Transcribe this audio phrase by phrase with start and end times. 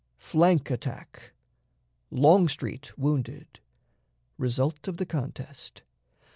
[0.17, 1.31] Flank Attack.
[2.09, 3.59] Longstreet wounded.
[4.39, 5.83] Result of the Contest.